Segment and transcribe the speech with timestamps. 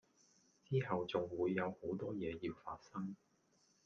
[0.63, 3.15] 之後仲會有好多嘢要發生